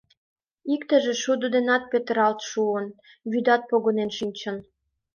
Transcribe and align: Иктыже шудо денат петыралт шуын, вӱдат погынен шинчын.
Иктыже 0.73 1.13
шудо 1.23 1.45
денат 1.55 1.83
петыралт 1.91 2.39
шуын, 2.49 2.87
вӱдат 3.31 3.61
погынен 3.69 4.09
шинчын. 4.17 4.57